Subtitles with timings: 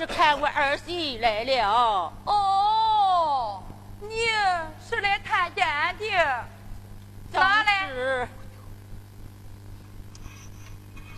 [0.00, 2.10] 是看我儿媳来了。
[2.24, 3.62] 哦，
[4.00, 4.16] 你
[4.88, 5.66] 是来探监
[5.98, 6.44] 的？
[7.30, 8.26] 咋嘞？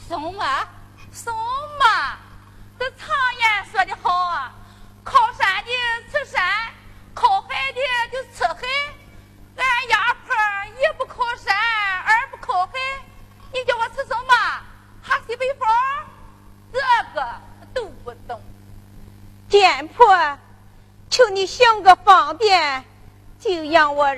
[0.08, 0.68] 送啊，
[1.12, 1.32] 送
[1.78, 2.18] 嘛！
[2.76, 3.06] 这常
[3.38, 4.52] 言说的好啊，
[5.04, 5.70] 靠山的
[6.10, 6.42] 吃山。
[7.14, 8.66] 靠海的就吃海，
[9.58, 10.34] 俺压坡
[10.74, 11.56] 一不靠山，
[12.04, 12.72] 二不靠海，
[13.52, 14.34] 你叫我吃什么？
[15.04, 15.68] 哈西北风？
[16.72, 16.80] 这
[17.14, 17.24] 个
[17.72, 18.42] 都不懂。
[19.52, 20.38] 店婆，
[21.10, 22.82] 求你想个方便，
[23.38, 24.16] 就让我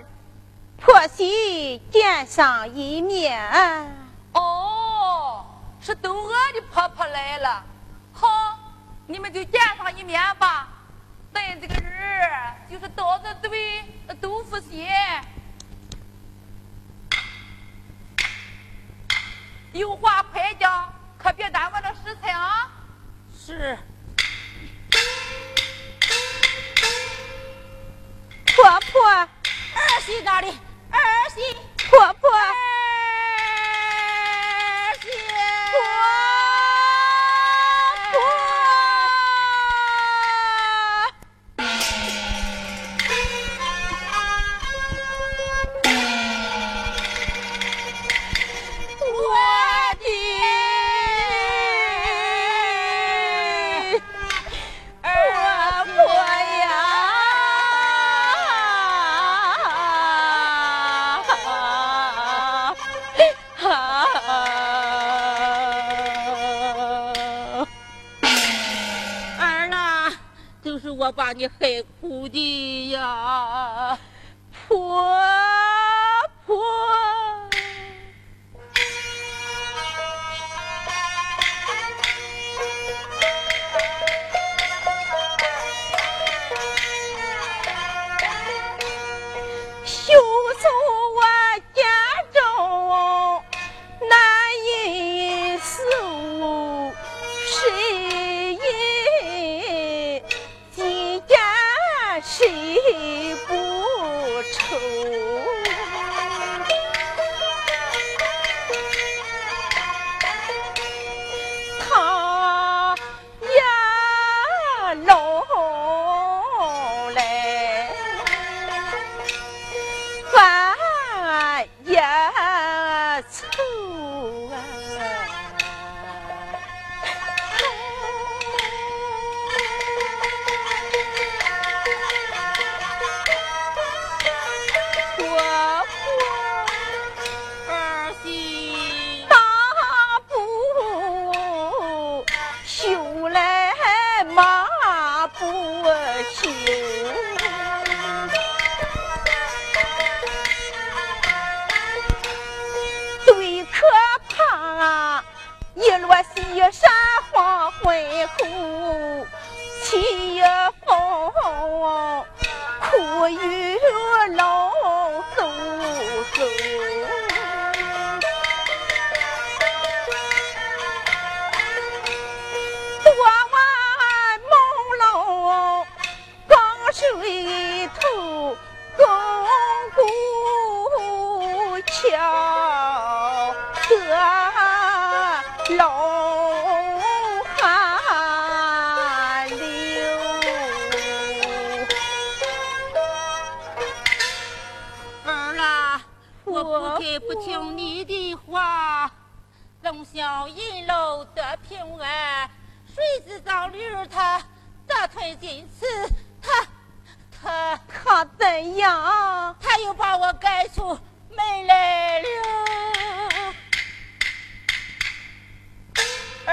[0.81, 3.37] 婆媳见上一面。
[4.33, 5.45] 哦，
[5.81, 7.65] 是都娥的婆婆来了，
[8.13, 8.29] 好，
[9.09, 10.69] 你们就见上一面吧。
[11.33, 12.31] 咱这个人
[12.71, 13.83] 就是刀子嘴
[14.21, 14.87] 豆腐心，
[19.73, 22.71] 有话快讲，可别耽误了时辰啊！
[23.37, 23.77] 是。
[28.55, 28.63] 婆
[28.93, 30.47] 婆，儿媳哪里？
[30.91, 30.99] 儿
[31.35, 31.41] 媳，
[31.91, 32.31] 婆婆。
[71.05, 73.99] 我把你害苦的呀，
[74.67, 75.44] 婆。
[102.97, 103.55] 你不
[104.53, 105.54] 愁？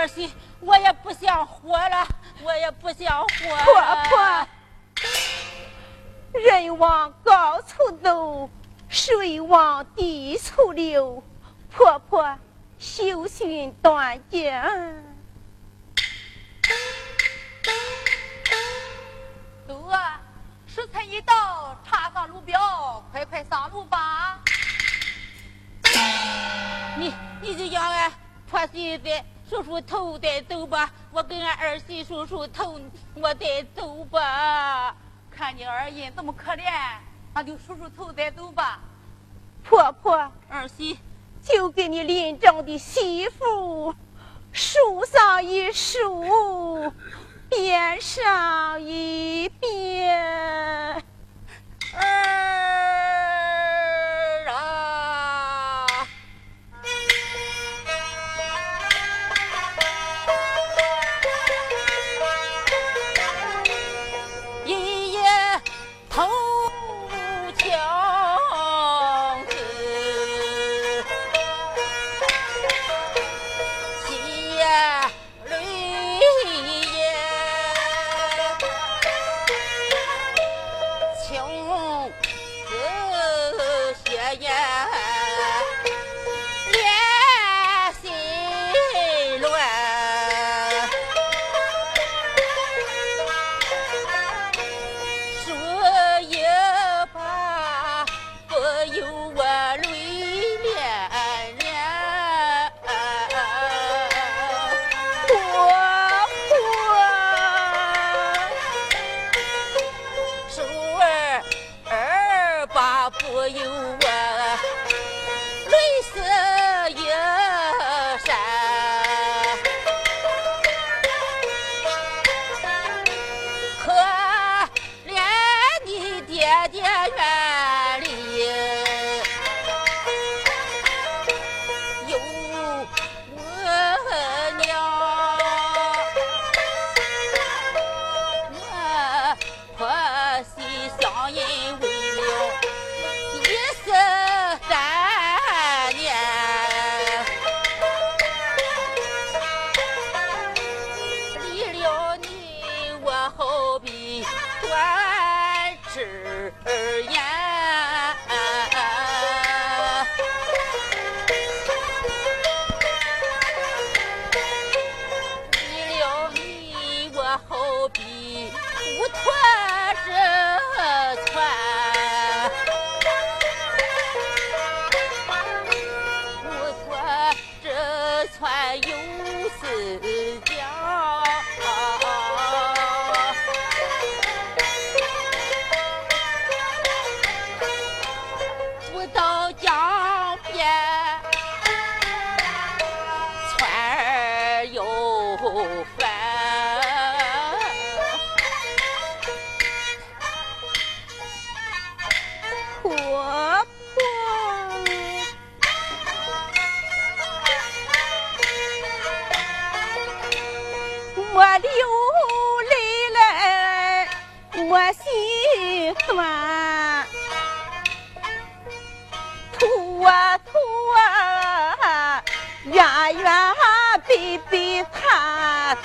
[0.02, 2.08] 儿媳，我也不想活了，
[2.42, 3.28] 我也不想活。
[3.64, 3.74] 婆
[4.10, 4.48] 婆，
[6.40, 8.50] 人往高处走，
[8.90, 11.24] 水往低处流。
[11.70, 12.36] 婆婆，
[12.80, 14.52] 修心断境。
[19.68, 20.20] 走啊！
[20.66, 24.40] 时辰一到，插上路标，快快上路吧！
[26.98, 28.12] 你你就让俺
[28.50, 32.80] 婆媳在梳梳头再走吧，我跟俺儿媳梳梳头，
[33.16, 34.96] 我再走吧。
[35.30, 36.64] 看你二姨这么可怜，
[37.34, 38.80] 那就梳梳头再走吧。
[39.62, 40.98] 婆婆，儿媳，
[41.44, 43.94] 就给你临终的媳妇
[44.54, 46.94] 梳上一梳。
[47.50, 51.04] 边上一边。
[113.48, 114.21] you.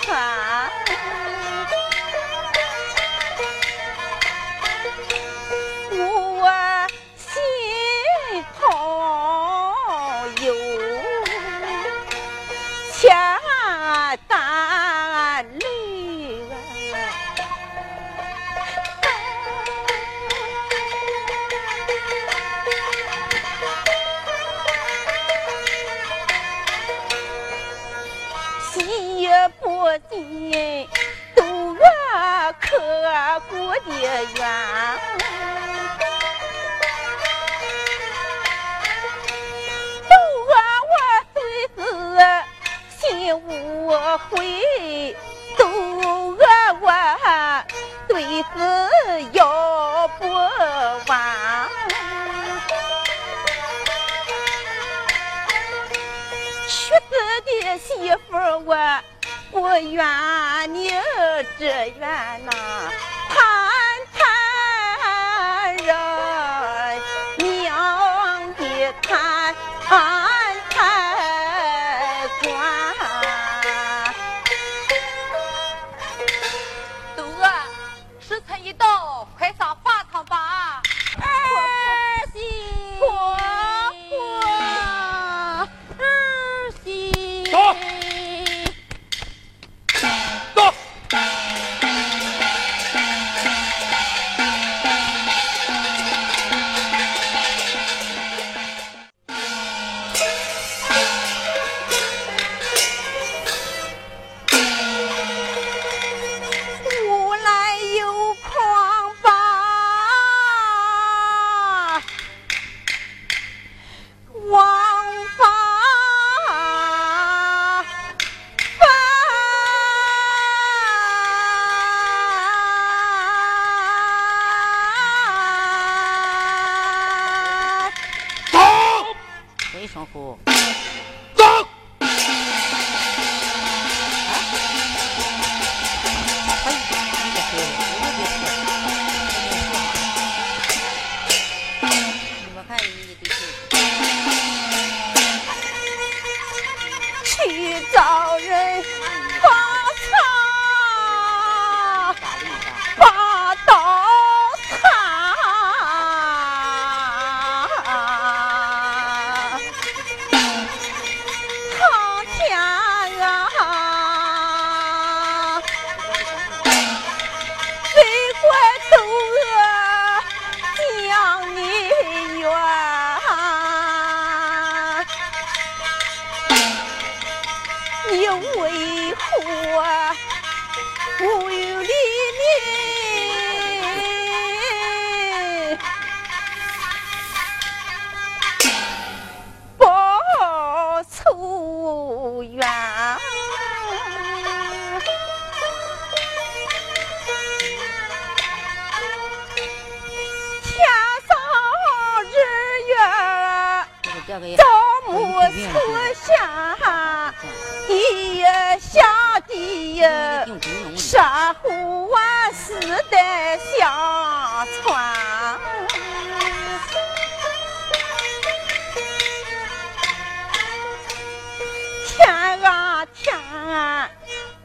[0.04, 0.75] 家。
[33.88, 34.02] 也
[34.34, 34.98] 冤
[40.08, 40.14] 都
[40.48, 40.52] 怨
[40.90, 40.94] 我
[41.34, 41.38] 孙
[41.76, 41.78] 子
[42.98, 43.88] 心无
[44.28, 45.16] 悔
[45.56, 46.44] 都怨
[46.80, 46.84] 我
[48.08, 48.12] 孙
[48.42, 50.28] 子要不
[51.06, 51.68] 完
[56.68, 57.14] 娶自
[57.44, 59.00] 己媳妇我
[59.52, 60.90] 不怨你
[61.58, 62.00] 只怨
[62.44, 62.90] 呐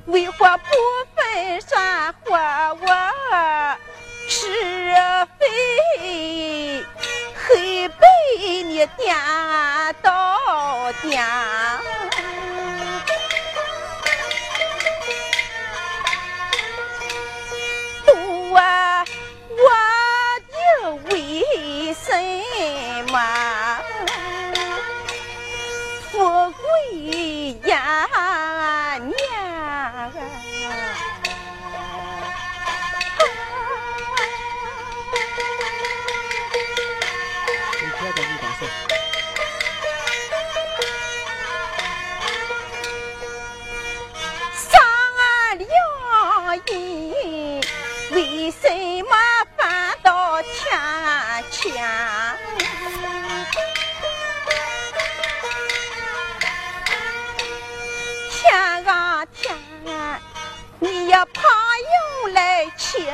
[0.08, 0.66] 为何不
[1.16, 2.36] 分山火
[2.82, 2.88] 我
[4.28, 4.48] 是
[5.38, 6.86] 非？
[7.36, 8.08] 黑白
[8.66, 9.16] 你颠
[10.02, 11.24] 倒颠。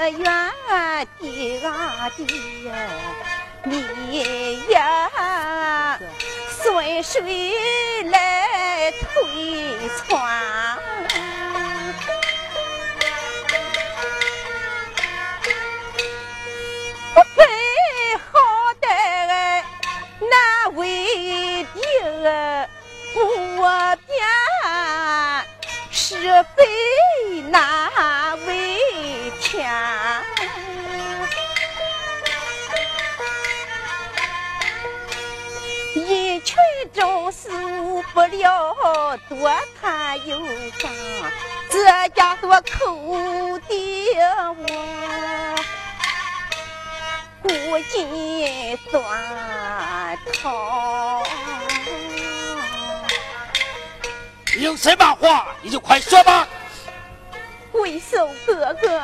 [0.10, 2.26] 原地啊地
[3.64, 6.00] 你呀
[6.50, 10.78] 随谁来推船
[17.14, 17.20] 不
[18.32, 18.40] 好
[18.80, 18.88] 歹
[23.16, 24.10] 我边
[25.92, 26.16] 是
[26.56, 28.67] 非难位
[29.48, 29.66] 天。
[35.96, 36.58] 一群
[36.94, 37.50] 众受
[38.14, 38.76] 不了
[39.30, 39.50] 多
[39.82, 40.38] 谈有
[40.78, 40.92] 伤，
[41.70, 44.16] 这家做口的
[44.58, 45.56] 我，
[47.42, 47.50] 古
[47.90, 51.24] 今断肠。
[54.60, 56.48] 有什么话你就快说吧。
[57.88, 59.02] 贵寿哥哥，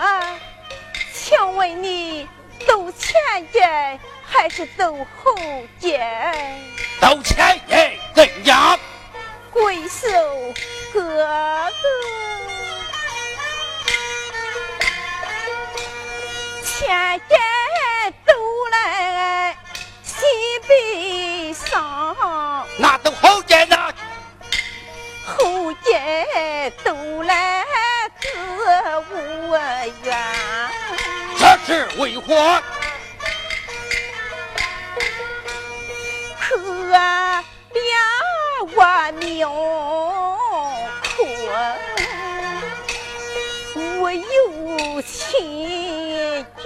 [1.14, 2.28] 请问你
[2.68, 3.16] 走前
[3.50, 5.34] 街还是走后
[5.80, 6.06] 街？
[7.00, 8.78] 走前街怎样？
[9.52, 10.06] 贵寿
[10.92, 11.72] 哥哥，
[16.66, 17.36] 前街
[18.26, 18.34] 走
[18.70, 19.56] 来
[20.04, 20.28] 心
[20.68, 23.78] 悲伤，那走后街呢？
[25.26, 27.63] 后街走来自
[29.12, 29.14] 无
[30.04, 30.08] 缘。
[31.40, 31.68] 这是
[32.00, 32.28] 为何？
[36.40, 36.48] 可
[37.74, 37.76] 怜
[38.76, 38.78] 我
[39.20, 39.22] 命
[41.16, 41.18] 苦，
[44.00, 45.12] 我有亲
[46.58, 46.64] 眷。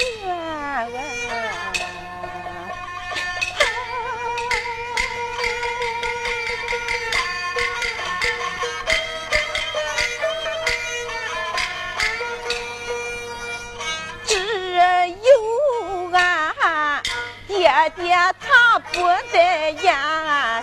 [17.90, 19.96] 爹他不在眼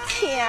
[0.06, 0.46] 前。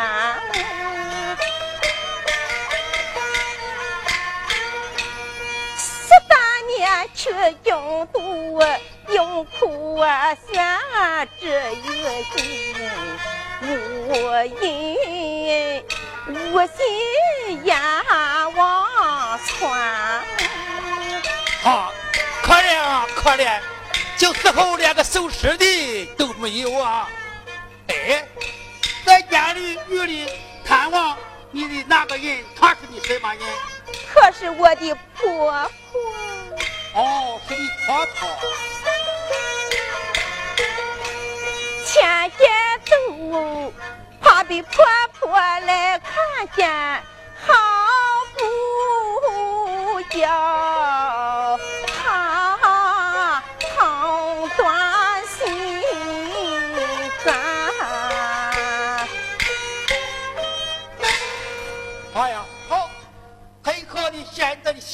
[5.78, 6.36] 十八
[6.68, 7.34] 年去
[7.64, 8.62] 京都，
[9.14, 10.64] 用苦啊选
[11.40, 11.84] 这一
[12.36, 12.76] 心，
[13.62, 13.66] 无
[14.62, 14.64] 因
[16.28, 17.80] 无心眼
[18.56, 18.60] 望
[19.46, 19.56] 穿。
[21.64, 21.90] 啊，
[22.44, 23.60] 可怜啊，可怜！
[24.18, 27.10] 就死后连个收尸的都没有啊！
[27.88, 28.26] 哎，
[29.06, 30.30] 在监里狱里
[30.66, 31.18] 探望
[31.52, 33.42] 你的那个人，他是你什么人？
[34.14, 36.02] 可是我的婆婆。
[36.94, 38.30] 哦，是你婆婆。
[41.86, 42.52] 前天
[42.86, 43.74] 走，
[44.22, 44.86] 怕被婆
[45.20, 46.70] 婆来看见，
[47.46, 47.54] 好
[48.34, 50.26] 不叫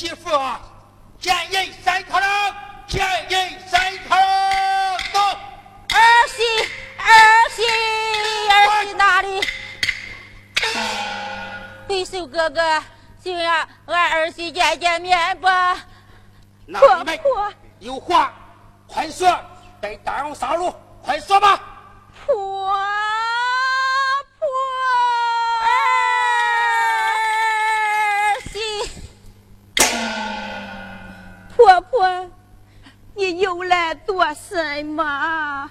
[0.02, 0.60] 媳妇啊，
[1.20, 2.28] 见人三条人，
[2.88, 5.20] 见人三条人，走。
[5.20, 6.42] 儿媳，
[6.98, 7.06] 儿
[7.52, 7.62] 媳，
[8.50, 9.42] 儿媳哪里？
[11.88, 12.84] 贵寿哥哥，
[13.24, 15.78] 就让俺儿媳见见面吧。
[16.66, 18.34] 那婆婆有话
[18.88, 19.40] 快说，
[19.80, 21.62] 带大王上路，快说吧。
[22.26, 22.76] 婆
[33.22, 35.70] 你又来做什么？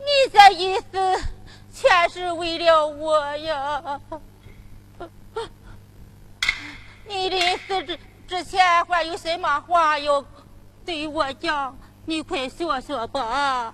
[0.00, 1.22] 你这意思
[1.72, 4.00] 全是为了我呀？
[7.06, 10.24] 你临死之之前还有什么话要
[10.84, 11.78] 对我讲？
[12.06, 13.72] 你快说说吧。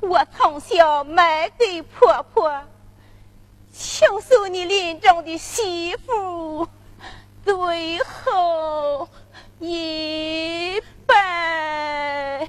[0.00, 2.60] 我从小卖给婆婆，
[3.72, 6.66] 请受你临终的媳妇，
[7.44, 9.08] 最后
[9.62, 12.48] 一拜。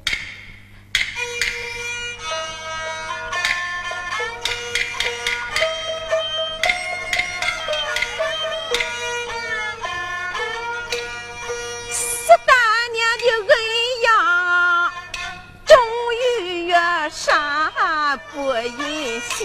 [11.89, 12.47] 十三
[12.93, 13.51] 年的恩
[14.03, 14.09] 养，
[15.65, 15.75] 终
[16.15, 16.75] 于越
[17.09, 18.63] 山不忍
[19.19, 19.37] 心，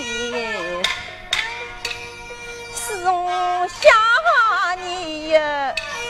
[2.73, 3.75] 送下
[4.81, 5.35] 你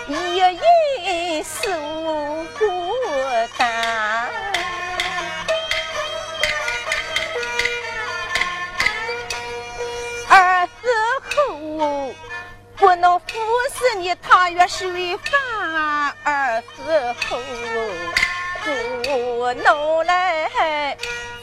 [0.09, 1.69] 一人受
[2.57, 2.95] 孤
[3.59, 4.31] 单。
[10.29, 10.88] 儿子
[11.35, 12.14] 后
[12.77, 13.27] 不能服
[13.75, 17.38] 侍你汤月水饭，儿子后
[19.03, 20.97] 不能来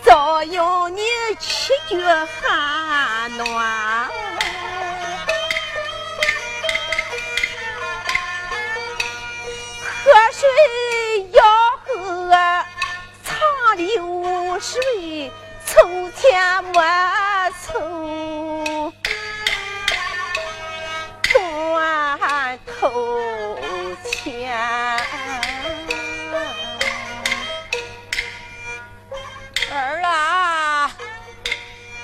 [0.06, 1.02] 照应你
[1.38, 4.10] 起居寒暖。
[10.44, 11.42] 水要
[11.86, 12.30] 喝
[13.24, 15.32] 长流水，
[15.66, 16.82] 凑钱莫
[17.62, 18.92] 凑。
[21.32, 22.82] 断头。
[24.04, 24.52] 前。
[29.72, 30.92] 儿啊，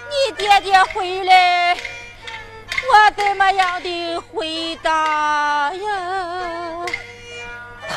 [0.09, 6.78] 你爹爹回来，我怎么样的回答呀？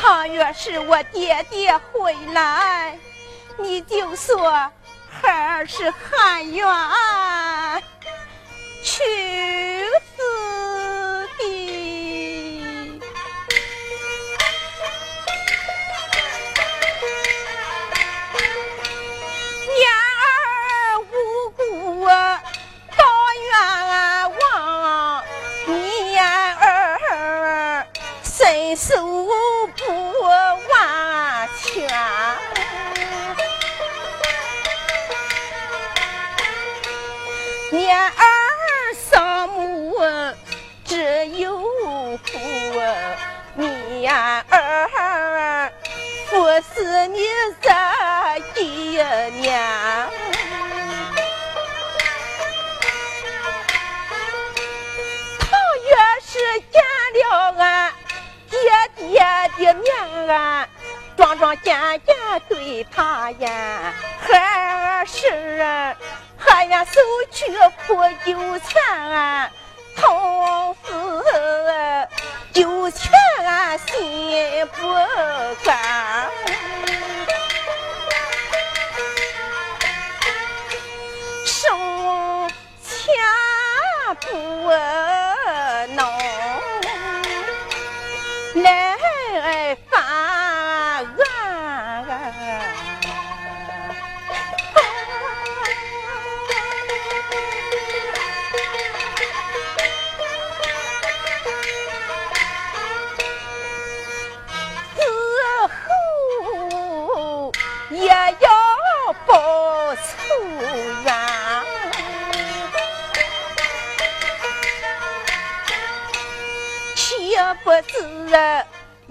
[0.03, 2.99] 倘若是我爹爹回来，
[3.57, 4.51] 你就说
[5.09, 6.67] 孩儿是汉元。
[8.83, 9.01] 去
[46.83, 47.17] 是你
[47.61, 48.97] 这一
[49.39, 49.57] 年。
[55.39, 56.75] 倘若是见
[57.13, 57.63] 了俺
[58.49, 58.53] 爹
[58.97, 59.01] 爹
[59.57, 59.87] 的面，
[60.27, 60.67] 俺
[61.15, 63.49] 庄庄严严对他言，
[64.19, 65.95] 孩儿是
[66.37, 66.99] 还愿收
[67.31, 67.45] 取
[67.87, 69.51] 苦酒钱，
[69.95, 72.09] 同时
[72.51, 73.09] 酒钱
[73.45, 74.93] 俺心不
[75.63, 76.29] 甘。
[84.15, 85.12] 不能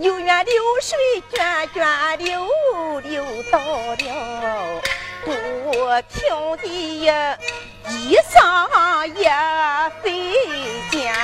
[0.02, 0.98] 有缘流水
[1.32, 4.82] 涓涓流，流到了
[5.24, 5.30] 不
[6.10, 7.38] 平的
[7.88, 9.30] 衣裳也
[10.02, 10.34] 飞
[10.90, 11.14] 溅。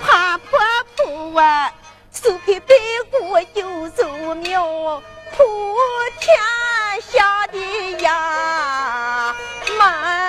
[0.00, 0.58] 怕婆
[0.96, 1.70] 婆啊，
[2.10, 2.74] 手皮白
[3.10, 5.02] 骨就走庙，
[5.36, 5.76] 普
[6.18, 6.38] 天
[7.02, 7.58] 下的
[8.00, 9.36] 呀，
[9.78, 10.19] 满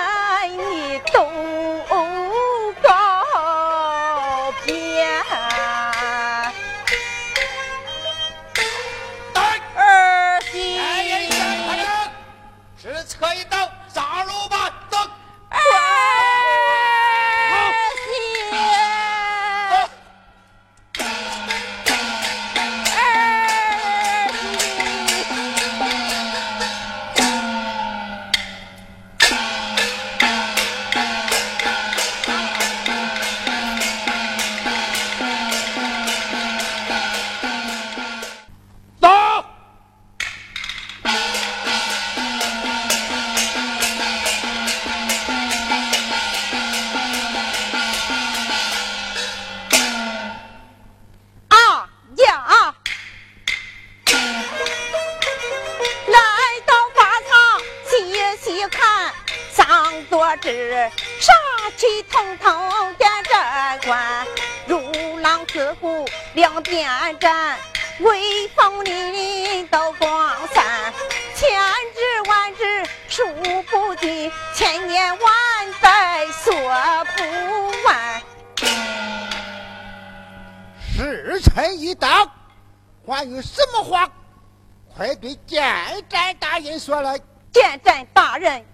[86.82, 87.16] 说来。
[87.52, 88.64] 见战大人，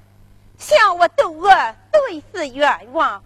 [0.56, 1.50] 向我窦娥
[1.92, 3.22] 对此冤枉，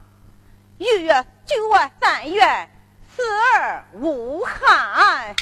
[0.78, 1.12] 逾越
[1.44, 2.70] 九月三月，
[3.14, 3.22] 死
[3.54, 5.36] 而无憾。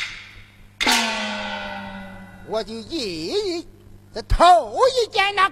[2.49, 3.69] 我就一一
[4.13, 5.51] 这头一件了。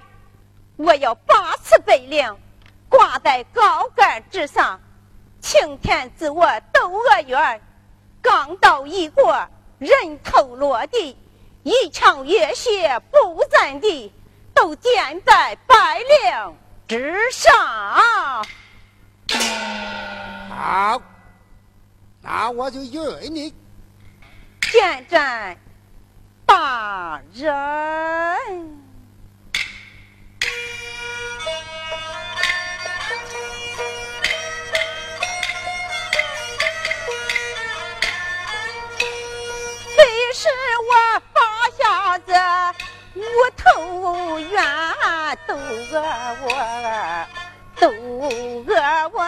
[0.76, 2.36] 我要把此碑领
[2.88, 4.80] 挂在高杆之上，
[5.40, 7.60] 青天自我窦娥冤，
[8.20, 9.48] 刚到一国，
[9.78, 11.16] 人头落地，
[11.62, 14.12] 一场热血不沾地
[14.54, 18.44] 都建在百灵之上
[20.50, 21.02] 好
[22.22, 23.52] 那我就约你
[24.72, 25.56] 见战
[26.46, 28.78] 大人。
[42.26, 42.32] 这
[43.14, 43.22] 无
[43.56, 44.62] 头冤
[45.46, 45.92] 都饿
[46.42, 46.46] 我，
[47.78, 47.88] 都
[48.66, 48.72] 饿
[49.12, 49.18] 我，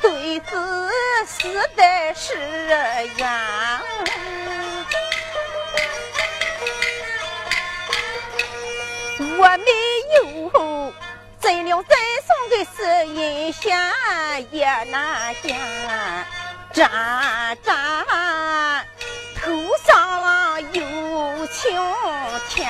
[0.00, 0.90] 对子
[1.26, 2.34] 私的是
[3.16, 3.20] 冤。
[9.40, 9.70] 我没
[10.14, 10.92] 有
[11.40, 12.78] 真灵真圣的神
[13.52, 13.62] 仙
[14.52, 15.46] 也难见，
[16.72, 16.78] 沾
[17.62, 17.70] 沾
[19.40, 19.40] 头
[19.86, 19.88] 上
[20.22, 20.47] 啊。
[20.60, 21.80] 有晴
[22.48, 22.68] 天。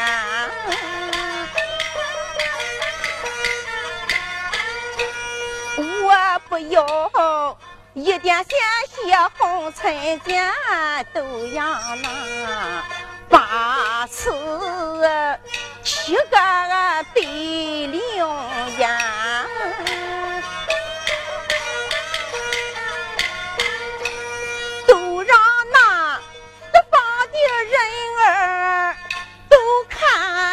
[6.03, 7.57] 我不要
[7.95, 8.59] 一点鲜
[8.93, 10.53] 血红尘间，
[11.15, 11.65] 都要
[12.03, 12.85] 那
[13.29, 14.33] 八次。
[15.83, 16.23] 七个
[17.15, 17.23] 对
[17.87, 18.01] 灵
[18.79, 18.89] 烟，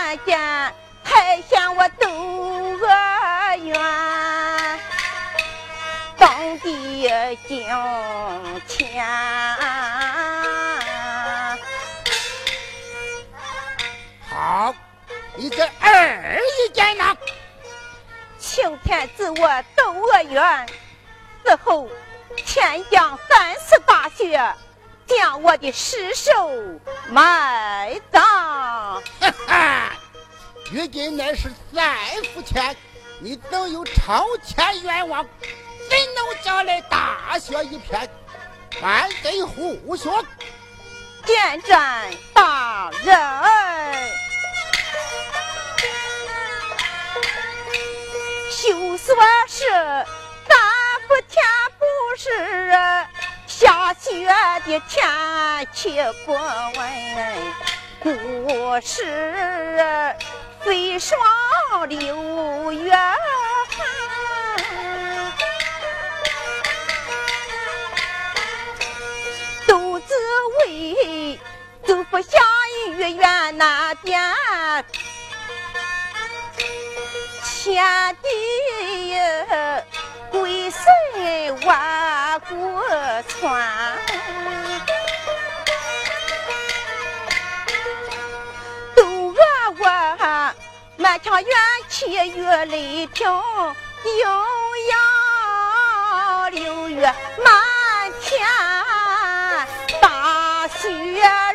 [0.06, 0.40] 看见，
[1.04, 2.08] 还嫌我窦
[2.78, 2.88] 娥
[3.58, 4.80] 冤，
[6.16, 7.10] 当地
[7.48, 7.68] 金
[8.68, 9.04] 钱
[14.30, 14.76] 好。
[15.38, 17.18] 你这二一见呢？
[18.38, 20.68] 青天自我窦娥冤，
[21.44, 21.90] 死后
[22.36, 24.40] 天降三次大雪，
[25.08, 26.32] 将我的尸首
[27.10, 28.22] 埋葬。
[29.20, 29.92] 哈哈，
[30.72, 31.96] 如今乃是三
[32.34, 32.76] 伏天，
[33.20, 35.26] 你等有朝天冤枉？
[35.88, 38.10] 怎能将来大雪一片？
[38.82, 40.10] 万岁护学，
[41.26, 43.16] 见战大人。
[48.50, 49.16] 休说
[49.48, 49.64] 是
[50.48, 50.58] 三
[51.08, 51.46] 伏天
[51.78, 51.86] 不
[52.18, 52.28] 是
[53.58, 54.28] 下雪
[54.66, 55.08] 的天
[55.72, 56.78] 气不稳，
[58.02, 60.14] 不是
[60.60, 61.18] 飞霜
[61.88, 63.80] 六月寒，
[69.66, 70.14] 都只
[70.60, 71.40] 为
[71.88, 72.28] 走不下
[72.90, 74.22] 玉园那边。
[77.64, 78.28] 天地
[80.38, 80.82] 鬼神
[81.66, 82.82] 万古
[83.30, 83.98] 传，
[88.94, 89.40] 都讹
[89.80, 90.54] 我
[90.98, 91.56] 满腔怨
[91.88, 93.26] 气与泪平，
[94.04, 94.26] 阴
[94.90, 98.46] 阳六月满天
[100.02, 100.92] 大雪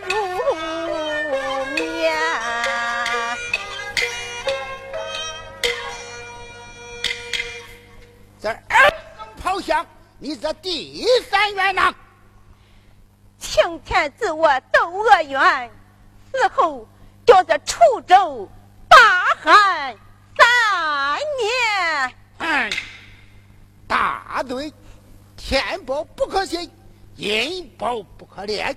[0.09, 0.17] 如。
[10.19, 11.95] 你这第三冤呐！
[13.39, 15.71] 青天自我斗恶冤，
[16.31, 16.87] 死后
[17.25, 18.47] 叫这楚州
[18.87, 18.97] 大
[19.41, 19.97] 旱
[20.37, 22.15] 三年。
[22.39, 22.71] 嗯，
[23.89, 24.71] 大对，
[25.39, 26.71] 天报不可信，
[27.17, 28.77] 阴报不可恋。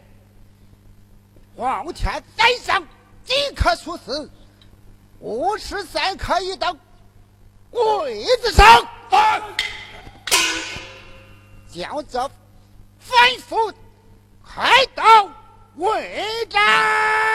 [1.57, 2.87] 皇天在上，
[3.25, 4.31] 即可处死。
[5.19, 6.73] 五十三刻一刀，
[7.69, 8.87] 跪子上。
[11.73, 12.19] 将这
[12.99, 13.55] 反复
[14.45, 15.03] 开刀
[15.75, 17.32] 为战。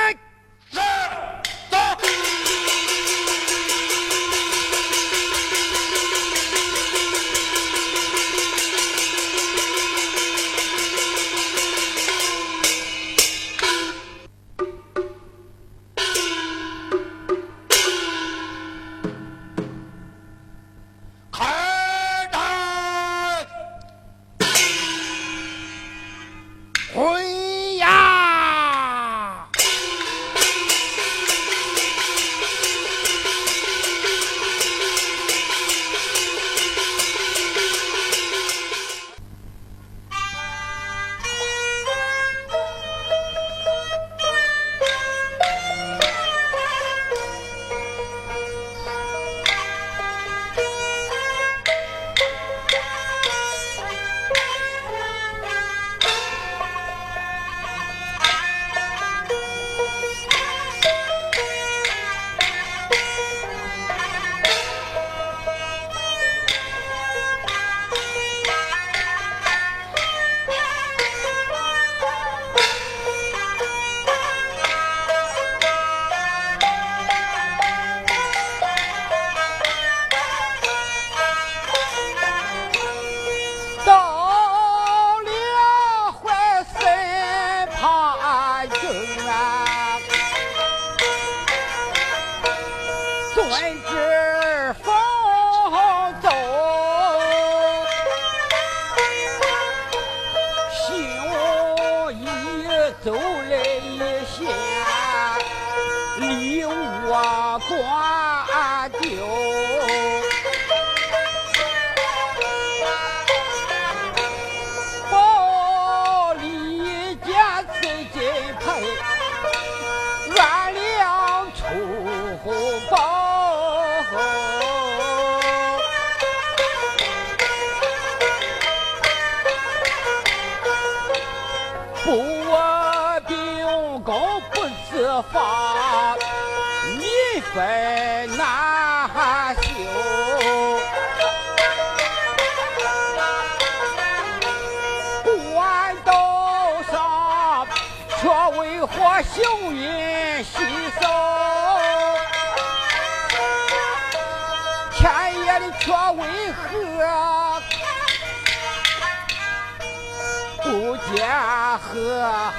[103.02, 104.67] 走累了些。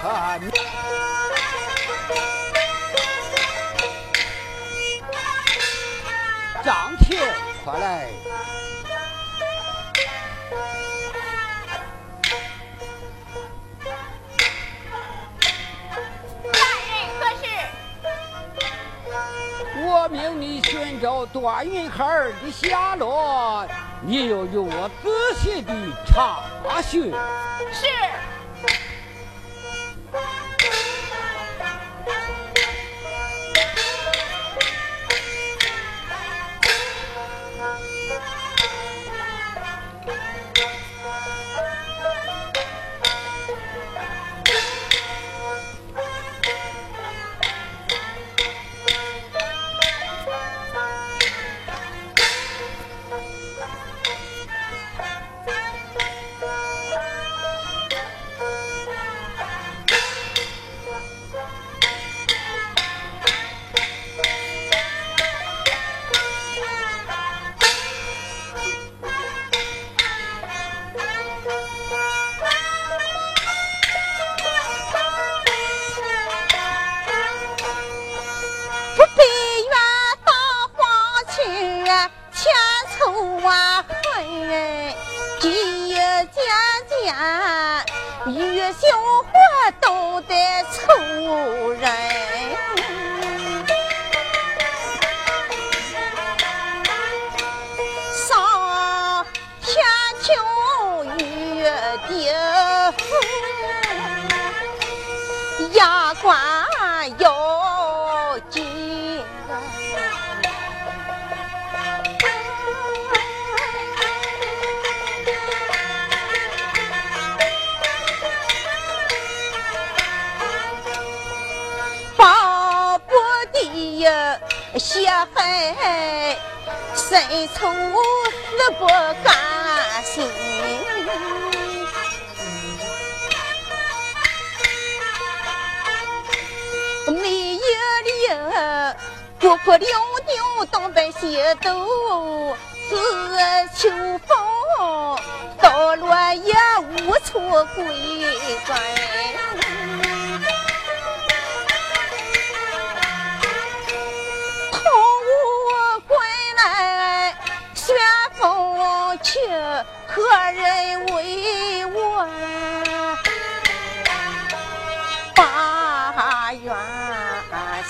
[0.01, 0.39] 和？
[6.63, 7.17] 张铁，
[7.63, 8.09] 快来！
[16.53, 17.43] 下人可是
[19.85, 22.05] 我命你寻找段云海
[22.41, 23.65] 的下落，
[24.01, 25.09] 你要由我仔
[25.39, 25.73] 细的
[26.05, 26.43] 查
[26.81, 27.11] 询。
[27.73, 27.87] 是。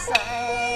[0.10, 0.69] 在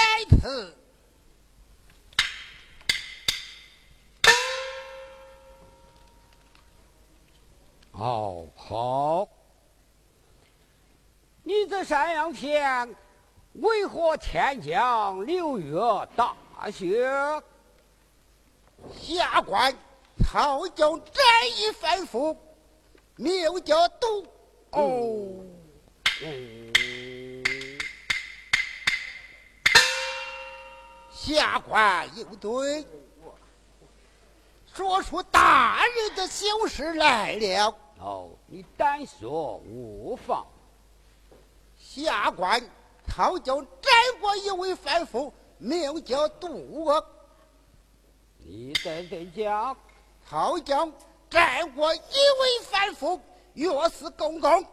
[0.00, 0.76] 该死！
[7.92, 9.28] 哦，好。
[11.42, 12.96] 你在山阳县
[13.54, 15.78] 为何天降六月
[16.16, 16.34] 大
[16.70, 17.06] 雪？
[18.98, 19.74] 下官
[20.24, 21.22] 曹将战
[21.56, 22.34] 役反复，
[23.16, 24.24] 六叫都
[24.70, 25.44] 哦。
[26.22, 26.69] 嗯
[31.34, 32.84] 下官有罪，
[34.74, 37.76] 说出大人的小事来了。
[38.00, 40.44] 哦，你但说无妨。
[41.78, 42.60] 下官
[43.06, 47.06] 讨教战国一位反夫，名叫杜恶。
[48.38, 49.76] 你再再讲，
[50.28, 50.90] 讨教
[51.28, 53.20] 战国一位反夫，
[53.54, 54.66] 岳氏公公，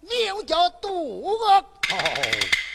[0.00, 1.56] 名叫杜恶。
[1.56, 2.65] 哦。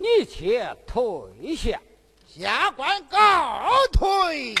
[0.00, 1.80] 你且退下，
[2.24, 4.54] 下官告退。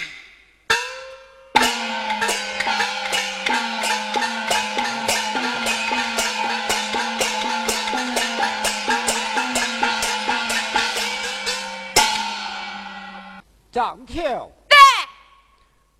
[13.70, 14.76] 张条，对，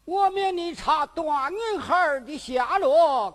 [0.05, 3.33] 我命你查段女孩的下落，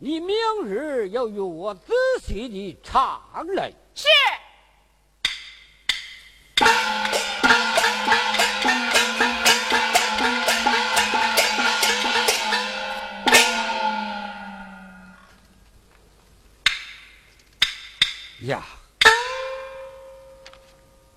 [0.00, 0.34] 你明
[0.64, 3.20] 日要与我仔细的查
[3.54, 3.70] 来。
[3.94, 4.08] 是。
[18.46, 18.64] 呀，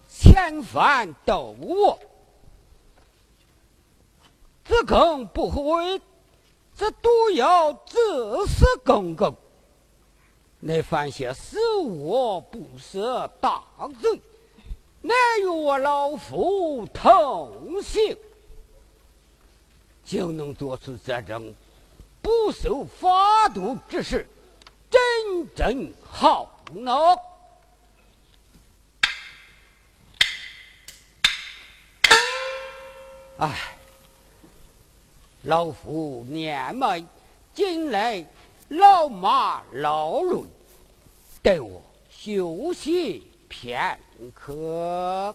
[0.07, 1.99] 千帆斗我。
[4.65, 5.99] 自更不会，
[6.75, 9.35] 这都要自死公公。
[10.59, 13.63] 那犯下死我不赦大
[13.99, 14.21] 罪，
[15.01, 18.15] 乃与我老夫同行，
[20.05, 21.53] 就能做出这种
[22.21, 24.27] 不受法度之事，
[24.89, 27.21] 真正好恼。
[33.37, 33.55] 哎。
[35.43, 37.01] 老夫年迈，
[37.53, 38.25] 近来
[38.67, 40.43] 老马劳累，
[41.41, 43.97] 待我休息片
[44.33, 45.33] 刻。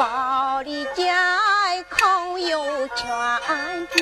[0.00, 1.14] 包里见
[1.90, 3.06] 空有全
[3.88, 4.00] 的，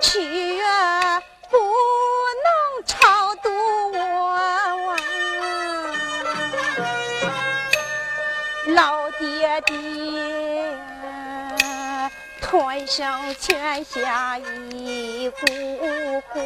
[0.00, 0.20] 却
[1.50, 1.58] 不
[2.44, 2.48] 能
[2.86, 3.50] 超度
[3.90, 4.96] 我
[8.68, 9.74] 老爹爹，
[12.40, 16.40] 吞声泉下一股火。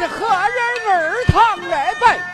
[0.00, 2.29] 是何人儿堂来拜？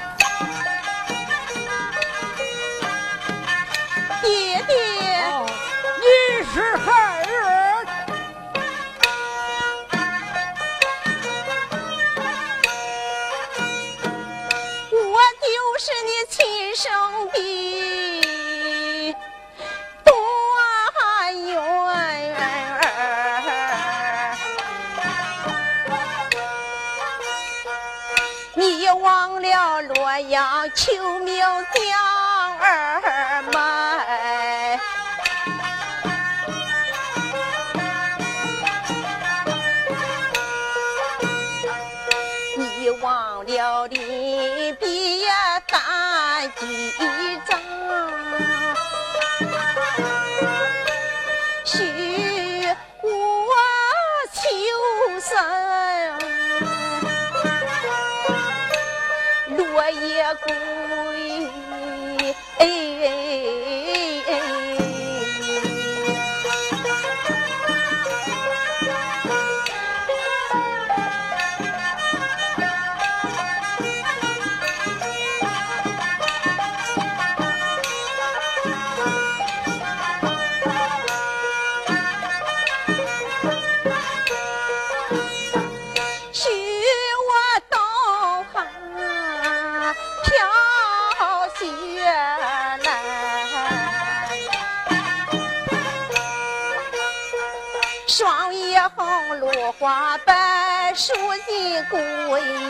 [100.97, 101.13] 书
[101.47, 102.01] 信归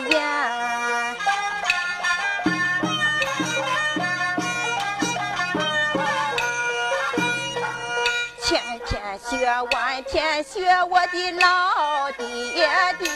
[0.09, 0.19] 雁，
[8.43, 10.59] 千天雪，万天雪，
[10.89, 12.67] 我的老爹
[12.99, 13.07] 爹，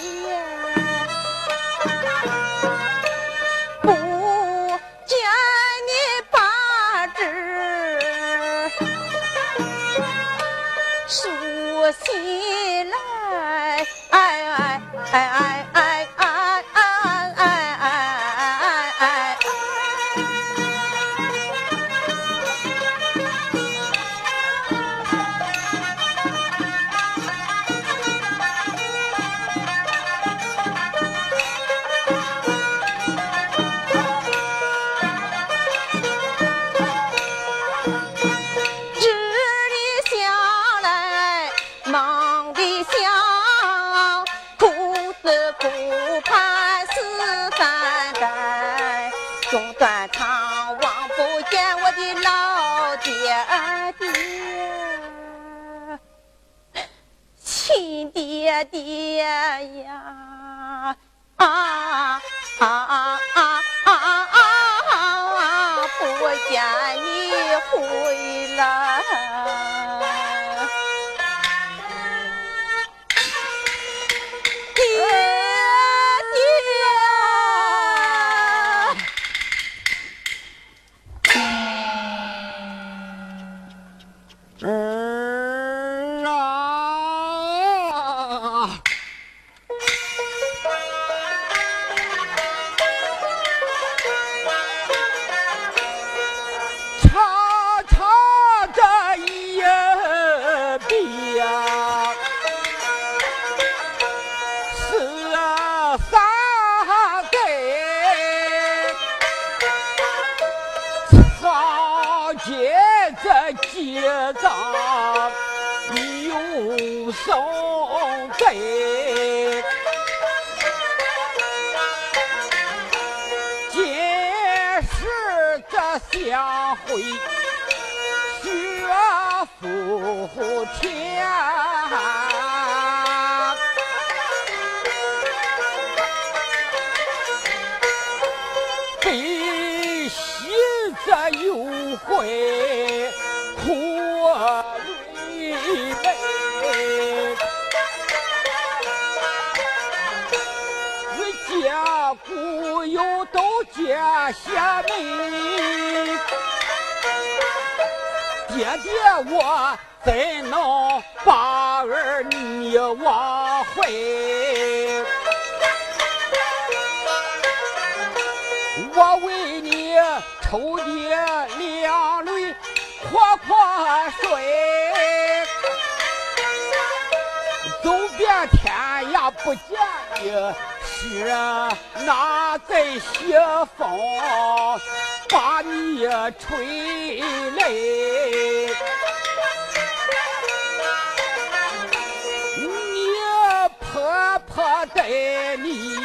[195.01, 195.97] 待你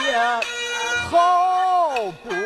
[1.11, 2.46] 好不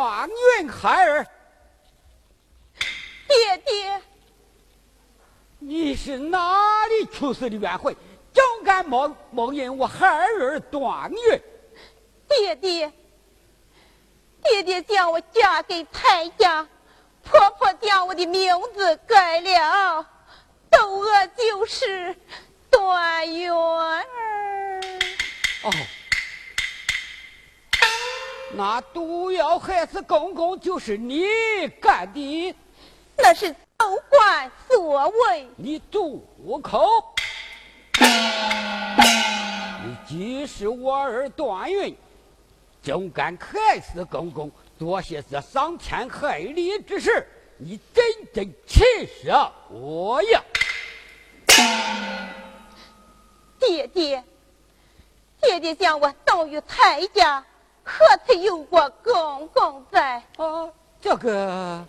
[0.00, 1.26] 段云孩儿？
[3.28, 4.02] 爹爹，
[5.58, 7.94] 你是哪里出世的冤魂，
[8.32, 11.42] 竟敢冒冒认我孩儿段云？
[12.26, 12.90] 爹爹，
[14.42, 16.66] 爹爹将我嫁给太家，
[17.22, 20.06] 婆婆将我的名字改了，
[20.70, 22.16] 窦娥就是
[22.70, 24.82] 段元儿。
[25.64, 25.70] 哦，
[28.52, 31.22] 那毒药害死公公就是你
[31.80, 32.54] 干的，
[33.16, 35.48] 那是窦官所为。
[35.56, 36.26] 你住
[36.60, 37.14] 口！
[39.82, 41.96] 你既是我儿段云，
[42.82, 47.24] 竟敢害死公公，做些这伤天害理之事，
[47.56, 49.30] 你真真气死
[49.70, 50.42] 我呀！
[53.60, 54.24] 爹爹，
[55.40, 57.44] 爹爹将我送于太家，
[57.84, 60.22] 何曾有过公公在？
[60.36, 60.70] 啊，
[61.00, 61.86] 这个，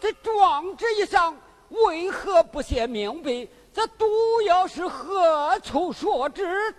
[0.00, 1.36] 这状纸一上
[1.68, 3.48] 为何不写明白？
[3.72, 6.74] 这毒药是何处所制？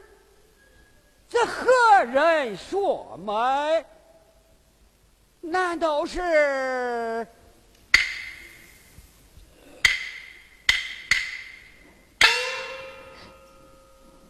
[1.29, 1.69] 这何
[2.05, 3.85] 人所买？
[5.41, 7.27] 难道是？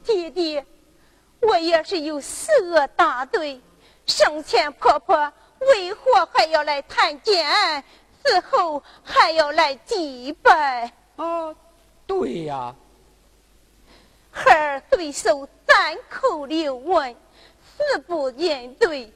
[0.04, 0.66] 爹爹，
[1.48, 3.62] 我也是有四恶大罪，
[4.06, 7.48] 生前婆婆为何还要来探监？
[8.22, 10.92] 死后还要来祭拜？
[11.16, 11.56] 啊，
[12.06, 12.76] 对呀，
[14.30, 17.16] 孩儿虽受三口六问，
[17.78, 19.14] 死不认罪，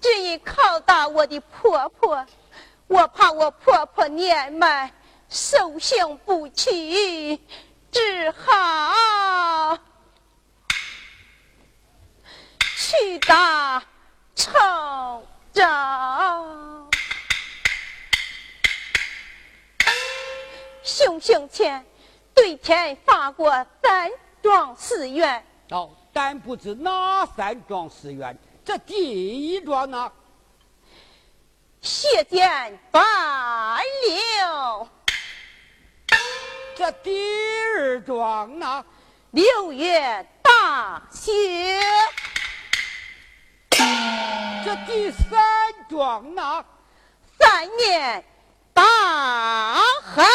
[0.00, 2.26] 只因拷打我的婆婆，
[2.88, 4.92] 我怕我婆婆年迈，
[5.28, 7.40] 受刑不起，
[7.92, 9.78] 只好
[12.88, 13.82] 去打
[14.34, 14.50] 城
[15.52, 16.88] 招。
[20.82, 21.84] 行刑前
[22.34, 23.50] 对天发过
[23.82, 24.10] 三
[24.42, 28.34] 桩誓愿，哦，但不知哪三桩誓愿。
[28.64, 30.10] 这第一桩呢？
[31.82, 34.88] 血溅八六，
[36.74, 37.12] 这第
[37.76, 38.82] 二桩呢？
[39.32, 41.78] 六月大雪，
[44.64, 45.38] 这第三
[45.88, 46.64] 桩呢？
[47.38, 48.24] 三年
[48.74, 48.82] 大
[50.02, 50.26] 旱。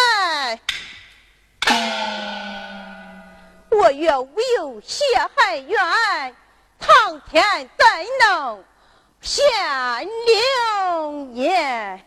[3.70, 5.04] 我愿无有血
[5.36, 5.78] 海冤，
[6.80, 7.44] 苍天
[7.78, 7.86] 怎
[8.22, 8.64] 能
[9.20, 9.44] 显
[10.06, 12.06] 灵验？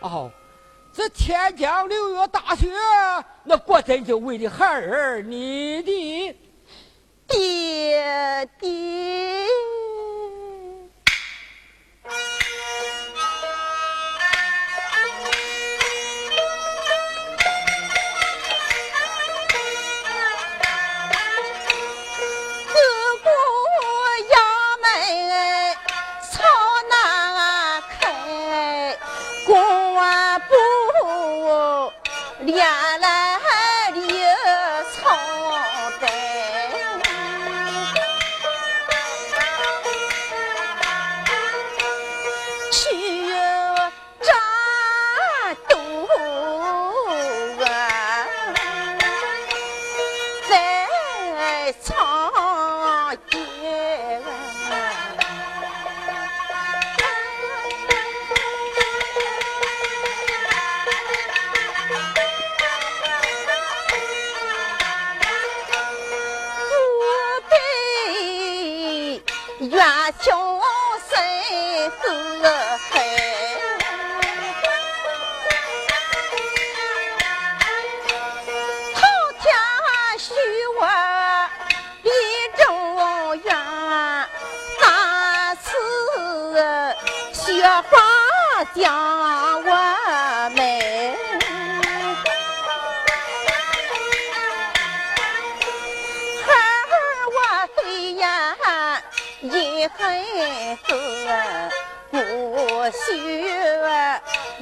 [0.00, 0.30] 哦，
[0.92, 2.68] 这天降六月大雪，
[3.44, 6.36] 那果真就为了孩儿你的。
[7.28, 9.44] 爹爹。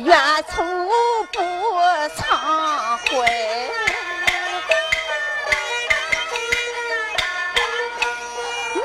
[0.07, 0.65] 愿从
[1.33, 1.41] 不
[2.15, 2.23] 忏
[3.11, 3.27] 悔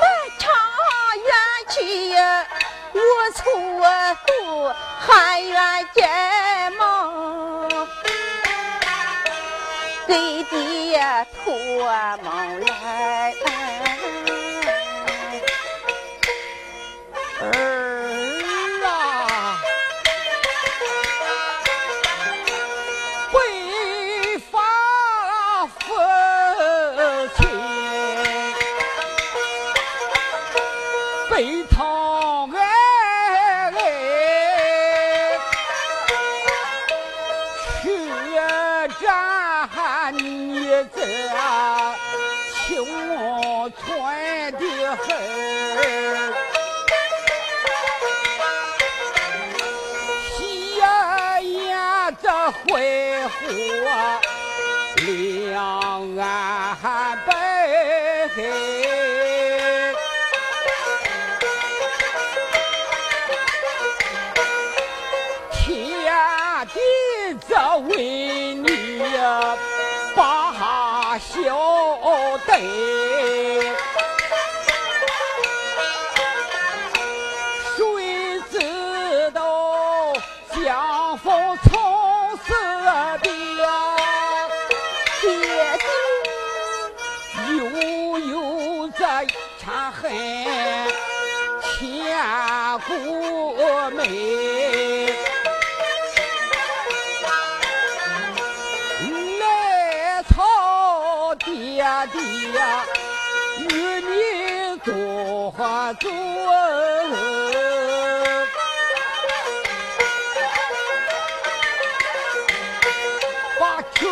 [0.40, 0.52] 长
[1.24, 1.32] 远
[1.68, 2.44] 去呀
[2.94, 2.98] 我
[3.36, 3.78] 从
[4.26, 4.68] 不
[4.98, 6.10] 喊冤解
[6.76, 7.68] 梦
[10.08, 11.54] 给爹托
[12.24, 13.32] 梦来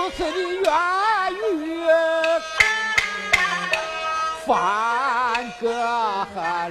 [0.01, 0.73] 如此的冤
[1.59, 1.85] 狱
[4.47, 6.27] 翻个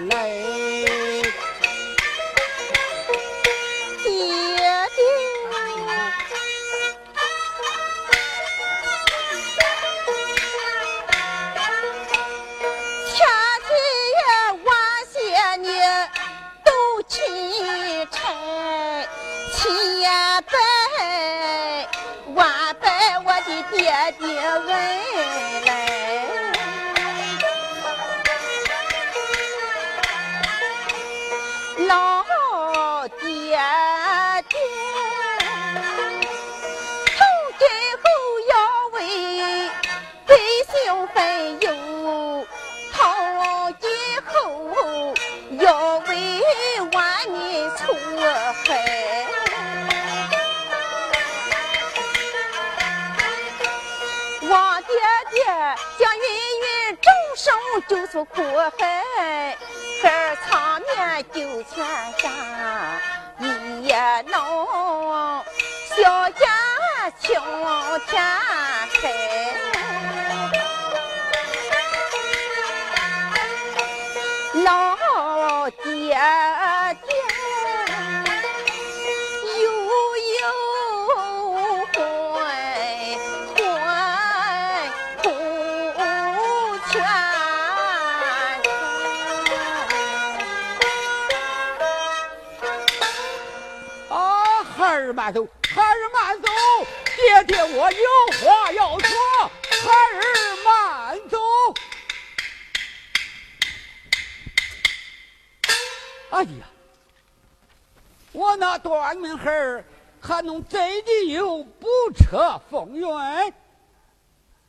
[0.09, 0.59] 来
[58.12, 59.55] 出苦海
[60.01, 61.86] 孩儿长眠九泉
[62.18, 62.32] 下
[63.38, 65.45] 一夜弄
[65.95, 68.20] 小家敲天
[68.99, 69.49] 黑。
[95.32, 96.47] 孩儿慢走
[97.15, 98.07] 爹爹我有
[98.41, 100.19] 话要说孩儿
[100.65, 101.38] 慢走
[106.32, 106.65] 哎呀
[108.32, 109.86] 我那短命孩儿
[110.19, 113.05] 还能真的有不测风云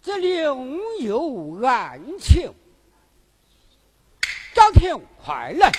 [0.02, 2.52] 这另有案情
[4.52, 5.72] 张婷快来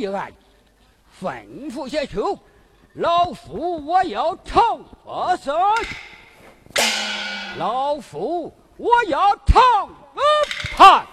[0.00, 0.32] 一案，
[1.20, 2.16] 吩咐下去。
[2.94, 4.84] 老夫我要成
[5.36, 5.50] 死，
[7.58, 9.60] 老夫我要成
[10.76, 11.06] 判。